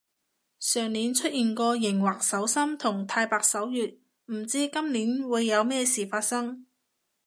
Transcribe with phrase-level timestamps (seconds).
[0.59, 3.99] 上年出現過熒惑守心同太白守月，
[4.33, 6.65] 唔知今年會有咩事發生